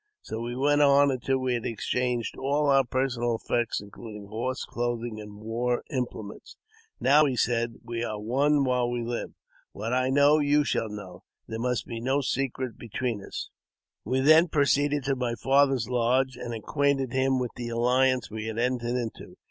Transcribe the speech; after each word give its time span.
So 0.23 0.39
we 0.41 0.55
went 0.55 0.81
on 0.81 1.11
until 1.11 1.37
we 1.37 1.53
had 1.53 1.63
exchanged 1.67 2.35
all 2.35 2.67
our 2.71 2.83
personal 2.83 3.35
effects, 3.35 3.79
including 3.79 4.29
horse, 4.29 4.65
clothing, 4.65 5.21
and 5.21 5.35
war 5.39 5.83
implements." 5.91 6.57
Now," 6.99 7.25
said 7.35 7.73
he," 7.73 7.77
we 7.91 8.03
are 8.03 8.19
one 8.19 8.63
while 8.63 8.89
we 8.89 9.03
live. 9.03 9.33
What 9.73 9.93
I 9.93 10.09
know, 10.09 10.39
you 10.39 10.63
shall 10.63 10.89
know; 10.89 11.21
there 11.47 11.59
must 11.59 11.85
be 11.85 12.01
no 12.01 12.21
secret 12.21 12.79
between 12.79 13.23
us." 13.23 13.51
We 14.03 14.21
then 14.21 14.47
proceeded 14.47 15.03
to 15.03 15.15
my 15.15 15.35
father's 15.35 15.87
lodge, 15.87 16.35
and 16.35 16.51
acquainted 16.51 17.13
him 17.13 17.37
with 17.37 17.51
the 17.55 17.69
alliance 17.69 18.31
we 18.31 18.47
had 18.47 18.57
entered 18.57 18.95
into. 18.97 19.37